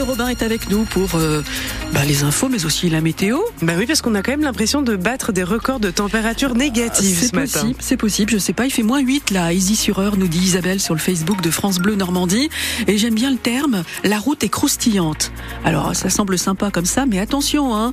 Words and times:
Robin 0.00 0.28
est 0.28 0.42
avec 0.42 0.70
nous 0.70 0.84
pour 0.84 1.14
euh, 1.16 1.42
bah, 1.92 2.04
les 2.06 2.22
infos, 2.22 2.48
mais 2.48 2.64
aussi 2.64 2.88
la 2.88 3.02
météo. 3.02 3.38
Bah 3.60 3.74
oui, 3.76 3.86
parce 3.86 4.00
qu'on 4.00 4.14
a 4.14 4.22
quand 4.22 4.30
même 4.30 4.40
l'impression 4.40 4.80
de 4.80 4.96
battre 4.96 5.30
des 5.32 5.42
records 5.42 5.78
de 5.78 5.90
température 5.90 6.54
négatives 6.54 7.28
ce 7.30 7.36
matin. 7.36 7.46
C'est 7.46 7.58
possible, 7.60 7.76
c'est 7.80 7.96
possible. 7.96 8.32
Je 8.32 8.38
sais 8.38 8.54
pas, 8.54 8.64
il 8.64 8.70
fait 8.70 8.82
moins 8.82 9.00
8 9.00 9.30
là, 9.30 9.52
Easy 9.52 9.76
sur 9.76 9.98
heure, 9.98 10.16
nous 10.16 10.26
dit 10.26 10.38
Isabelle 10.38 10.80
sur 10.80 10.94
le 10.94 11.00
Facebook 11.00 11.42
de 11.42 11.50
France 11.50 11.78
Bleu 11.78 11.94
Normandie. 11.94 12.48
Et 12.86 12.96
j'aime 12.96 13.14
bien 13.14 13.30
le 13.30 13.36
terme, 13.36 13.84
la 14.04 14.18
route 14.18 14.42
est 14.42 14.48
croustillante. 14.48 15.32
Alors, 15.64 15.94
ça 15.94 16.08
semble 16.08 16.38
sympa 16.38 16.70
comme 16.70 16.86
ça, 16.86 17.04
mais 17.04 17.18
attention, 17.18 17.76
hein, 17.76 17.92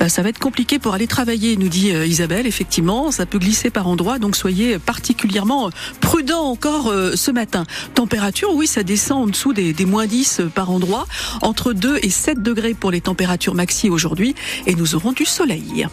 euh, 0.00 0.08
ça 0.08 0.22
va 0.22 0.30
être 0.30 0.38
compliqué 0.38 0.78
pour 0.78 0.94
aller 0.94 1.06
travailler, 1.06 1.56
nous 1.56 1.68
dit 1.68 1.92
euh, 1.92 2.06
Isabelle. 2.06 2.46
Effectivement, 2.46 3.10
ça 3.10 3.26
peut 3.26 3.38
glisser 3.38 3.68
par 3.68 3.88
endroits, 3.88 4.18
donc 4.18 4.36
soyez 4.36 4.78
particulièrement 4.78 5.70
prudents 6.00 6.44
encore 6.44 6.92
ce 7.14 7.30
matin. 7.30 7.64
Température, 7.94 8.54
oui, 8.54 8.66
ça 8.66 8.82
descend 8.82 9.24
en 9.24 9.26
dessous 9.26 9.52
des, 9.52 9.74
des 9.74 9.84
moins 9.84 10.06
10 10.06 10.42
par 10.54 10.70
endroit 10.70 11.06
entre 11.42 11.72
2 11.74 11.98
et 12.02 12.10
7 12.10 12.42
degrés 12.42 12.74
pour 12.74 12.90
les 12.90 13.00
températures 13.00 13.33
maxi 13.54 13.90
aujourd'hui 13.90 14.34
et 14.66 14.74
nous 14.74 14.94
aurons 14.94 15.12
du 15.12 15.24
soleil. 15.24 15.86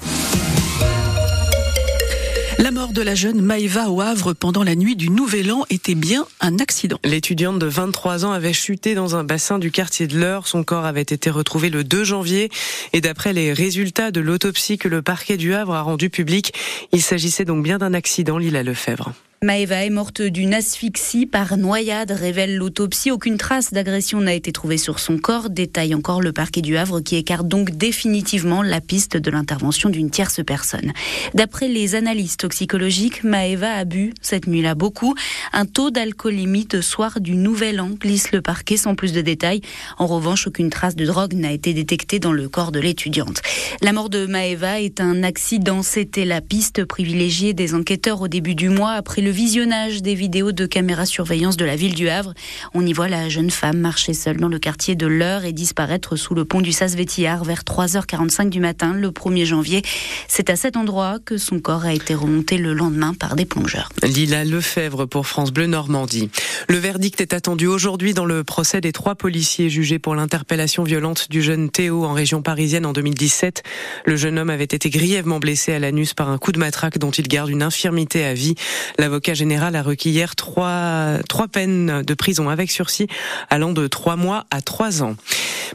La 2.62 2.70
mort 2.70 2.94
de 2.94 3.02
la 3.02 3.16
jeune 3.16 3.42
Maëva 3.42 3.90
au 3.90 4.02
Havre 4.02 4.34
pendant 4.34 4.64
la 4.64 4.76
nuit 4.76 4.96
du 4.96 5.10
Nouvel 5.10 5.52
An 5.52 5.66
était 5.72 5.96
bien 5.96 6.28
un 6.42 6.60
accident. 6.60 7.00
L'étudiante 7.04 7.58
de 7.58 7.66
23 7.66 8.24
ans 8.24 8.34
avait 8.34 8.54
chuté 8.54 8.94
dans 8.94 9.16
un 9.16 9.24
bassin 9.24 9.58
du 9.58 9.72
quartier 9.72 10.06
de 10.06 10.20
l'Eure. 10.20 10.46
Son 10.46 10.64
corps 10.64 10.86
avait 10.86 11.02
été 11.02 11.32
retrouvé 11.32 11.72
le 11.72 11.84
2 11.84 12.04
janvier 12.04 12.52
et 12.94 13.02
d'après 13.02 13.34
les 13.34 13.52
résultats 13.52 14.12
de 14.12 14.22
l'autopsie 14.22 14.78
que 14.78 14.88
le 14.88 15.02
parquet 15.02 15.38
du 15.38 15.56
Havre 15.56 15.74
a 15.74 15.82
rendu 15.82 16.12
public, 16.12 16.54
il 16.92 17.02
s'agissait 17.02 17.46
donc 17.46 17.64
bien 17.64 17.80
d'un 17.80 17.96
accident, 17.96 18.38
Lila 18.38 18.62
Lefebvre. 18.62 19.12
Maëva 19.44 19.84
est 19.84 19.90
morte 19.90 20.22
d'une 20.22 20.54
asphyxie 20.54 21.26
par 21.26 21.58
noyade, 21.58 22.12
révèle 22.12 22.58
l'autopsie. 22.58 23.10
Aucune 23.10 23.38
trace 23.38 23.74
d'agression 23.74 24.22
n'a 24.22 24.36
été 24.36 24.52
trouvée 24.52 24.78
sur 24.78 25.00
son 25.00 25.18
corps, 25.18 25.50
détaille 25.50 25.96
encore 25.96 26.22
le 26.22 26.32
parquet 26.32 26.62
du 26.62 26.78
Havre 26.78 27.02
qui 27.02 27.16
écarte 27.16 27.48
donc 27.48 27.72
définitivement 27.72 28.62
la 28.62 28.82
piste 28.82 29.18
de 29.18 29.32
l'intervention 29.32 29.90
d'une 29.90 30.12
tierce 30.12 30.42
personne. 30.46 30.94
D'après 31.34 31.70
les 31.70 31.96
analyses 31.96 32.38
toxicologiques, 32.38 33.24
Maëva 33.24 33.72
a 33.72 33.84
bu 33.84 34.14
cette 34.22 34.46
nuit-là 34.46 34.76
beaucoup. 34.76 35.16
Un 35.54 35.66
taux 35.66 35.90
d'alcoolémie 35.90 36.66
de 36.66 36.80
soir 36.80 37.20
du 37.20 37.36
Nouvel 37.36 37.82
An 37.82 37.90
glisse 38.00 38.32
le 38.34 38.44
parquet 38.44 38.78
sans 38.78 38.94
plus 38.94 39.12
de 39.12 39.22
détails. 39.22 39.62
En 39.98 40.06
revanche, 40.06 40.46
aucune 40.46 40.70
trace 40.70 40.96
de 40.96 41.08
drogue 41.08 41.34
n'a 41.34 41.52
été 41.52 41.74
détectée 41.74 42.20
dans 42.20 42.32
le 42.32 42.48
corps 42.48 42.72
de 42.72 42.80
l'étudiante. 42.80 43.42
La 43.82 43.92
mort 43.92 44.12
de 44.12 44.28
Maëva 44.28 44.82
est 44.82 45.02
un 45.02 45.24
accident. 45.24 45.82
C'était 45.82 46.26
la 46.26 46.42
piste 46.42 46.86
privilégiée 46.86 47.56
des 47.56 47.74
enquêteurs 47.74 48.22
au 48.22 48.28
début 48.28 48.54
du 48.54 48.70
mois 48.70 48.92
après 48.92 49.24
le 49.24 49.31
visionnage 49.32 50.02
des 50.02 50.14
vidéos 50.14 50.52
de 50.52 50.66
caméras 50.66 51.06
surveillance 51.06 51.58
de 51.58 51.66
la 51.66 51.76
ville 51.76 51.96
du 51.96 52.10
Havre. 52.10 52.34
On 52.74 52.86
y 52.86 52.94
voit 52.94 53.08
la 53.08 53.30
jeune 53.30 53.50
femme 53.50 53.78
marcher 53.78 54.14
seule 54.14 54.38
dans 54.38 54.50
le 54.50 54.60
quartier 54.60 54.96
de 54.96 55.08
l'Eure 55.08 55.46
et 55.46 55.54
disparaître 55.54 56.16
sous 56.16 56.36
le 56.36 56.46
pont 56.46 56.62
du 56.62 56.72
Sas-Vétillard 56.72 57.44
vers 57.44 57.62
3h45 57.64 58.50
du 58.50 58.60
matin 58.60 58.94
le 58.94 59.10
1er 59.10 59.46
janvier. 59.46 59.82
C'est 60.28 60.50
à 60.50 60.56
cet 60.56 60.76
endroit 60.76 61.18
que 61.24 61.38
son 61.38 61.60
corps 61.60 61.86
a 61.86 61.94
été 61.94 62.14
remonté 62.14 62.58
le 62.58 62.74
lendemain 62.74 63.14
par 63.14 63.36
des 63.36 63.46
plongeurs. 63.46 63.90
Lila 64.04 64.44
Lefebvre 64.44 65.06
pour 65.06 65.28
France 65.28 65.52
Bleu 65.52 65.68
Normandie. 65.68 66.30
Le 66.68 66.78
verdict 66.78 67.22
est 67.22 67.34
attendu 67.34 67.68
aujourd'hui 67.68 68.14
dans 68.14 68.26
le 68.26 68.44
procès 68.44 68.82
des 68.82 68.92
trois 68.92 69.16
policiers 69.16 69.70
jugés 69.70 70.00
pour 70.00 70.16
l'interpellation 70.16 70.84
violente 70.84 71.28
du 71.30 71.42
jeune 71.42 71.70
Théo 71.70 72.04
en 72.06 72.14
région 72.14 72.42
parisienne 72.42 72.86
en 72.86 72.94
2017. 72.94 73.64
Le 74.06 74.16
jeune 74.16 74.38
homme 74.38 74.50
avait 74.50 74.66
été 74.66 74.90
grièvement 74.90 75.40
blessé 75.40 75.72
à 75.74 75.80
l'anus 75.80 76.14
par 76.14 76.30
un 76.30 76.38
coup 76.38 76.52
de 76.52 76.60
matraque 76.60 76.98
dont 76.98 77.12
il 77.12 77.28
garde 77.28 77.50
une 77.50 77.64
infirmité 77.64 78.26
à 78.26 78.34
vie. 78.34 78.56
L'avocat 78.98 79.21
général 79.30 79.76
a 79.76 79.82
requis 79.82 80.10
hier 80.10 80.36
trois, 80.36 81.18
trois 81.28 81.48
peines 81.48 82.02
de 82.02 82.14
prison 82.14 82.50
avec 82.50 82.72
sursis 82.72 83.08
allant 83.50 83.74
de 83.74 83.88
trois 83.88 84.16
mois 84.16 84.46
à 84.52 84.62
trois 84.62 85.04
ans. 85.04 85.16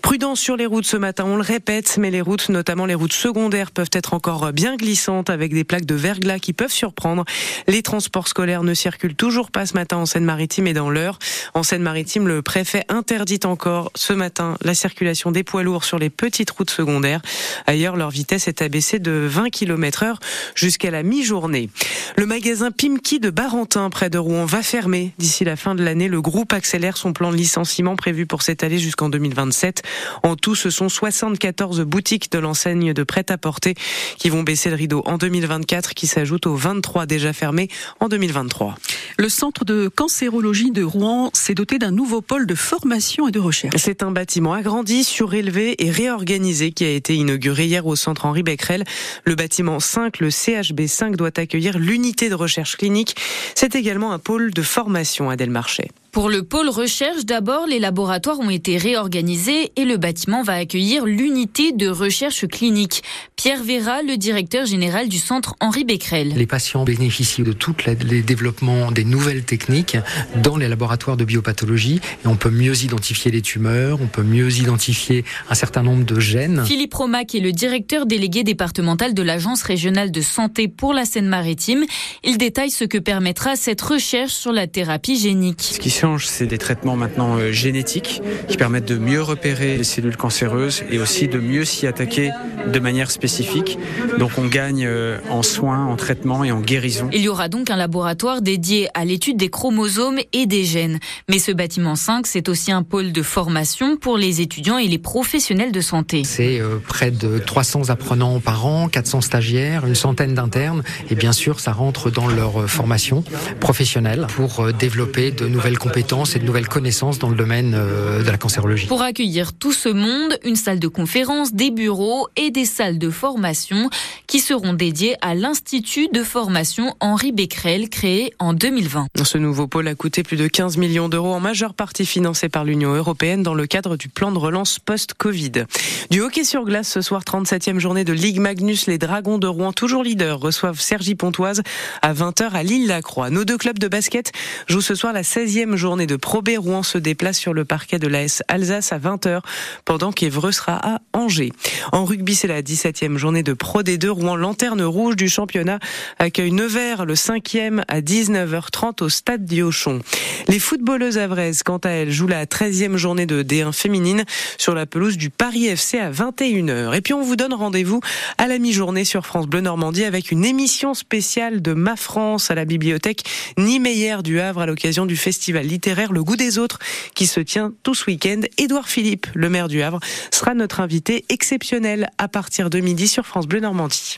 Prudence 0.03 0.41
sur 0.41 0.56
les 0.56 0.66
routes 0.66 0.86
ce 0.86 0.97
matin, 0.97 1.25
on 1.27 1.36
le 1.36 1.42
répète, 1.42 1.97
mais 1.98 2.11
les 2.11 2.20
routes, 2.20 2.48
notamment 2.48 2.86
les 2.86 2.94
routes 2.94 3.12
secondaires, 3.12 3.70
peuvent 3.70 3.91
être 3.92 4.14
encore 4.14 4.53
bien 4.53 4.77
glissantes 4.77 5.30
avec 5.30 5.55
des 5.55 5.64
plaques 5.64 5.86
de 5.86 5.94
verglas 5.94 6.38
qui 6.38 6.53
peuvent 6.53 6.72
surprendre. 6.72 7.25
Les 7.66 7.82
transports 7.82 8.28
scolaires 8.28 8.62
ne 8.62 8.75
circulent 8.75 9.15
toujours 9.15 9.50
pas 9.50 9.65
ce 9.65 9.75
matin 9.75 9.97
en 9.97 10.06
Seine-Maritime 10.06 10.66
et 10.66 10.75
dans 10.75 10.91
l'heure. 10.91 11.19
En 11.54 11.62
Seine-Maritime, 11.62 12.28
le 12.28 12.43
préfet 12.43 12.84
interdit 12.88 13.41
encore 13.44 13.91
ce 13.94 14.12
matin 14.12 14.56
la 14.62 14.75
circulation 14.75 15.31
des 15.31 15.44
poids 15.44 15.62
lourds 15.62 15.84
sur 15.84 15.99
les 15.99 16.10
petites 16.10 16.50
routes 16.50 16.70
secondaires. 16.70 17.22
Ailleurs, 17.66 17.97
leur 17.97 18.10
vitesse 18.10 18.49
est 18.49 18.62
abaissée 18.62 18.99
de 18.99 19.12
20 19.12 19.50
km 19.50 20.03
heure 20.03 20.20
jusqu'à 20.54 20.91
la 20.91 21.03
mi-journée. 21.03 21.70
Le 22.16 22.26
magasin 22.26 22.70
Pimki 22.70 23.19
de 23.19 23.31
Barentin, 23.36 23.91
près 23.91 24.08
de 24.08 24.16
Rouen, 24.16 24.47
va 24.47 24.62
fermer. 24.62 25.12
D'ici 25.19 25.44
la 25.44 25.56
fin 25.56 25.74
de 25.74 25.84
l'année, 25.84 26.08
le 26.08 26.22
groupe 26.22 26.54
accélère 26.54 26.97
son 26.97 27.12
plan 27.12 27.30
de 27.30 27.36
licenciement 27.36 27.94
prévu 27.94 28.24
pour 28.24 28.41
s'étaler 28.41 28.78
jusqu'en 28.78 29.10
2027. 29.10 29.82
En 30.22 30.36
tout, 30.36 30.54
ce 30.54 30.70
sont 30.70 30.88
74 30.88 31.82
boutiques 31.82 32.32
de 32.32 32.38
l'enseigne 32.38 32.94
de 32.94 33.02
prêt-à-porter 33.02 33.75
qui 34.16 34.30
vont 34.30 34.42
baisser 34.42 34.70
le 34.70 34.76
rideau 34.76 35.02
en 35.04 35.19
2024, 35.19 35.92
qui 35.92 36.06
s'ajoutent 36.06 36.46
aux 36.46 36.56
23 36.56 37.04
déjà 37.04 37.34
fermés 37.34 37.69
en 38.00 38.08
2023. 38.08 38.75
Le 39.19 39.28
centre 39.28 39.66
de 39.66 39.88
cancérologie 39.94 40.70
de 40.70 40.82
Rouen 40.82 41.28
s'est 41.34 41.54
doté 41.54 41.78
d'un 41.78 41.91
nouveau 41.91 42.22
pôle 42.22 42.46
de 42.46 42.54
formation 42.54 43.28
et 43.28 43.32
de 43.32 43.38
recherche. 43.38 43.75
C'est 43.76 44.02
un 44.02 44.12
bâtiment 44.12 44.54
agrandi, 44.54 45.04
surélevé 45.04 45.84
et 45.84 45.91
réorganisé 45.91 46.72
qui 46.72 46.84
a 46.86 46.91
été 46.91 47.14
inauguré 47.14 47.66
hier 47.66 47.86
au 47.86 47.96
centre 47.96 48.25
Henri 48.25 48.42
Becquerel. 48.42 48.84
Le 49.25 49.34
bâtiment 49.34 49.78
5, 49.78 50.20
le 50.20 50.30
CHB 50.30 50.86
5, 50.86 51.16
doit 51.16 51.38
accueillir 51.38 51.78
l'unité 51.78 52.30
de 52.30 52.34
recherche 52.34 52.76
clinique. 52.78 53.14
C'est 53.54 53.75
également 53.75 54.12
un 54.12 54.19
pôle 54.19 54.53
de 54.53 54.62
formation 54.62 55.31
à 55.31 55.37
Delmarchais. 55.37 55.91
Pour 56.16 56.31
le 56.31 56.43
pôle 56.43 56.71
recherche, 56.71 57.27
d'abord, 57.27 57.66
les 57.66 57.78
laboratoires 57.78 58.41
ont 58.41 58.49
été 58.49 58.78
réorganisés 58.78 59.71
et 59.77 59.84
le 59.84 59.99
bâtiment 59.99 60.43
va 60.43 60.54
accueillir 60.54 61.04
l'unité 61.04 61.72
de 61.72 61.88
recherche 61.88 62.47
clinique. 62.47 63.03
Pierre 63.37 63.62
Vera, 63.62 64.00
le 64.00 64.16
directeur 64.16 64.65
général 64.65 65.10
du 65.10 65.19
centre 65.19 65.56
Henri 65.60 65.84
Becquerel. 65.84 66.32
Les 66.34 66.47
patients 66.47 66.84
bénéficient 66.84 67.43
de 67.43 67.53
tous 67.53 67.76
les 67.87 68.22
développements 68.22 68.93
des 68.93 69.05
nouvelles 69.05 69.44
techniques 69.44 69.99
dans 70.43 70.56
les 70.56 70.69
laboratoires 70.69 71.19
de 71.19 71.25
biopathologie 71.26 72.00
et 72.25 72.28
on 72.28 72.37
peut 72.37 72.49
mieux 72.49 72.82
identifier 72.82 73.31
les 73.31 73.43
tumeurs, 73.43 74.00
on 74.00 74.06
peut 74.06 74.22
mieux 74.22 74.50
identifier 74.56 75.22
un 75.50 75.55
certain 75.55 75.82
nombre 75.82 76.06
de 76.06 76.19
gènes. 76.19 76.65
Philippe 76.65 76.94
Romac 76.94 77.34
est 77.34 77.41
le 77.41 77.53
directeur 77.53 78.06
délégué 78.06 78.43
départemental 78.43 79.12
de 79.12 79.22
l'Agence 79.22 79.62
régionale 79.62 80.10
de 80.10 80.22
santé 80.22 80.66
pour 80.66 80.94
la 80.94 81.05
Seine-Maritime. 81.05 81.84
Il 82.25 82.38
détaille 82.38 82.71
ce 82.71 82.84
que 82.84 82.97
permettra 82.97 83.55
cette 83.55 83.82
recherche 83.82 84.32
sur 84.32 84.53
la 84.53 84.66
thérapie 84.66 85.19
génique 85.19 85.75
c'est 86.19 86.47
des 86.47 86.59
traitements 86.59 86.97
maintenant 86.97 87.37
euh, 87.37 87.53
génétiques 87.53 88.22
qui 88.49 88.56
permettent 88.56 88.87
de 88.87 88.97
mieux 88.97 89.22
repérer 89.22 89.77
les 89.77 89.84
cellules 89.84 90.17
cancéreuses 90.17 90.84
et 90.91 90.99
aussi 90.99 91.28
de 91.28 91.39
mieux 91.39 91.65
s'y 91.65 91.87
attaquer 91.87 92.31
de 92.72 92.78
manière 92.78 93.11
spécifique. 93.11 93.78
Donc 94.19 94.33
on 94.39 94.47
gagne 94.47 94.84
euh, 94.87 95.19
en 95.31 95.43
soins, 95.43 95.87
en 95.87 95.97
traitement 95.97 96.44
et 96.44 96.53
en 96.53 96.61
guérison. 96.61 97.09
Il 97.12 97.21
y 97.21 97.28
aura 97.28 97.49
donc 97.49 97.71
un 97.71 97.77
laboratoire 97.77 98.41
dédié 98.41 98.89
à 98.94 99.05
l'étude 99.05 99.37
des 99.37 99.49
chromosomes 99.49 100.19
et 100.33 100.47
des 100.47 100.65
gènes. 100.65 100.99
Mais 101.28 101.39
ce 101.39 101.53
bâtiment 101.53 101.97
5, 101.97 102.27
c'est 102.27 102.49
aussi 102.49 102.73
un 102.73 102.83
pôle 102.83 103.12
de 103.12 103.23
formation 103.23 103.97
pour 103.97 104.17
les 104.17 104.41
étudiants 104.41 104.78
et 104.78 104.88
les 104.88 104.99
professionnels 104.99 105.73
de 105.73 105.81
santé. 105.81 106.23
C'est 106.25 106.61
euh, 106.61 106.77
près 106.87 107.11
de 107.11 107.38
300 107.38 107.91
apprenants 107.91 108.41
par 108.41 108.67
an, 108.67 108.88
400 108.88 109.23
stagiaires, 109.23 109.87
une 109.87 109.94
centaine 109.94 110.34
d'internes 110.34 110.83
et 111.11 111.15
bien 111.15 111.33
sûr 111.33 111.61
ça 111.61 111.73
rentre 111.73 112.11
dans 112.11 112.28
leur 112.28 112.69
formation 112.69 113.25
professionnelle 113.61 114.27
pour 114.37 114.73
développer 114.73 115.31
de 115.31 115.47
nouvelles 115.47 115.78
compétences 115.78 115.85
et 115.94 116.38
de 116.38 116.44
nouvelles 116.44 116.69
connaissances 116.69 117.19
dans 117.19 117.28
le 117.28 117.36
domaine 117.36 117.74
euh, 117.74 118.22
de 118.22 118.30
la 118.30 118.36
cancérologie. 118.36 118.86
Pour 118.86 119.02
accueillir 119.02 119.52
tout 119.52 119.72
ce 119.72 119.88
monde, 119.88 120.38
une 120.44 120.56
salle 120.56 120.78
de 120.78 120.88
conférence, 120.88 121.54
des 121.54 121.70
bureaux 121.70 122.28
et 122.36 122.50
des 122.50 122.64
salles 122.64 122.98
de 122.98 123.10
formation 123.10 123.88
qui 124.26 124.41
seront 124.41 124.72
dédiées 124.72 125.16
à 125.22 125.34
l'Institut 125.34 126.08
de 126.12 126.22
formation 126.22 126.94
Henri 127.00 127.32
Becquerel 127.32 127.88
créé 127.88 128.32
en 128.38 128.52
2020. 128.52 129.06
Ce 129.22 129.38
nouveau 129.38 129.66
pôle 129.66 129.88
a 129.88 129.94
coûté 129.94 130.22
plus 130.22 130.36
de 130.36 130.48
15 130.48 130.76
millions 130.76 131.08
d'euros 131.08 131.32
en 131.32 131.41
majeure 131.41 131.75
partie 131.75 132.06
financé 132.06 132.48
par 132.48 132.64
l'Union 132.64 132.94
européenne 132.94 133.42
dans 133.42 133.54
le 133.54 133.66
cadre 133.66 133.96
du 133.96 134.08
plan 134.08 134.32
de 134.32 134.38
relance 134.38 134.78
post-Covid. 134.78 135.64
Du 136.11 136.20
hockey 136.20 136.44
sur 136.44 136.64
glace 136.64 136.88
ce 136.88 137.00
soir, 137.00 137.22
37e 137.22 137.78
journée 137.78 138.05
de 138.05 138.12
Ligue 138.12 138.40
Magnus, 138.40 138.87
les 138.87 138.99
Dragons 138.99 139.38
de 139.38 139.46
Rouen, 139.46 139.72
toujours 139.72 140.02
leaders, 140.02 140.40
reçoivent 140.40 140.81
Sergi 140.81 141.14
Pontoise 141.14 141.62
à 142.02 142.12
20h 142.12 142.50
à 142.50 142.62
Lille-la-Croix. 142.62 143.31
Nos 143.31 143.44
deux 143.44 143.58
clubs 143.58 143.78
de 143.78 143.88
basket 143.88 144.32
jouent 144.66 144.81
ce 144.81 144.94
soir 144.94 145.12
la 145.12 145.22
16e 145.22 145.75
journée 145.76 146.06
de 146.06 146.17
Pro 146.17 146.43
B. 146.43 146.50
Rouen 146.58 146.82
se 146.82 146.99
déplace 146.99 147.38
sur 147.38 147.52
le 147.52 147.64
parquet 147.64 147.99
de 147.99 148.08
l'AS 148.08 148.43
Alsace 148.49 148.93
à 148.93 148.99
20h, 148.99 149.40
pendant 149.84 150.12
qu'Evreux 150.12 150.52
sera 150.52 150.75
à 150.76 151.00
Angers. 151.12 151.52
En 151.93 152.05
rugby, 152.05 152.34
c'est 152.34 152.49
la 152.49 152.62
17e 152.62 153.17
journée 153.17 153.43
de 153.43 153.52
Pro 153.52 153.82
D2. 153.82 154.08
Rouen, 154.08 154.37
lanterne 154.37 154.82
rouge 154.82 155.17
du 155.17 155.28
championnat, 155.28 155.78
accueille 156.19 156.52
Nevers, 156.52 157.05
le 157.05 157.14
5e 157.14 157.82
à 157.88 158.00
19h30 158.00 159.02
au 159.02 159.08
stade 159.08 159.44
Diochon. 159.44 160.00
Les 160.49 160.58
footballeuses 160.58 161.19
avraises, 161.19 161.62
quant 161.62 161.78
à 161.78 161.90
elles, 161.90 162.11
jouent 162.11 162.26
la 162.26 162.46
13e 162.46 162.96
journée 162.96 163.26
de 163.26 163.43
D1 163.43 163.73
féminine 163.73 164.25
sur 164.58 164.75
la 164.75 164.87
pelouse 164.87 165.17
du 165.17 165.31
Paris 165.31 165.67
FC 165.67 165.99
à 165.99 166.11
21h. 166.11 166.94
Et 166.96 167.00
puis 167.00 167.14
on 167.14 167.23
vous 167.23 167.37
donne 167.37 167.55
rendez-vous 167.55 168.00
à 168.38 168.46
la 168.46 168.58
mi-journée 168.58 169.05
sur 169.05 169.26
France 169.26 169.46
Bleu 169.46 169.61
Normandie 169.61 170.05
avec 170.05 170.31
une 170.31 170.44
émission 170.44 170.94
spéciale 170.94 171.62
de 171.62 171.73
Ma 171.73 171.96
France 171.96 172.50
à 172.50 172.55
la 172.55 172.64
bibliothèque 172.64 173.25
Niemeyer 173.58 174.17
du 174.23 174.40
Havre 174.40 174.62
à 174.62 174.67
l'occasion 174.67 175.06
du 175.06 175.17
festival 175.17 175.65
littéraire 175.66 176.12
Le 176.12 176.24
goût 176.24 176.36
des 176.36 176.58
autres 176.58 176.78
qui 177.14 177.26
se 177.26 177.40
tient 177.40 177.72
tout 177.82 177.94
ce 177.94 178.06
week-end. 178.06 178.40
Édouard 178.58 178.88
Philippe, 178.88 179.26
le 179.34 179.50
maire 179.50 179.68
du 179.68 179.82
Havre, 179.82 180.00
sera 180.30 180.54
notre 180.54 180.80
invité 180.80 181.24
exceptionnel 181.28 182.08
à 182.18 182.28
partir 182.28 182.70
de 182.70 182.80
midi 182.80 183.08
sur 183.08 183.26
France 183.26 183.46
Bleu 183.46 183.60
Normandie. 183.60 184.14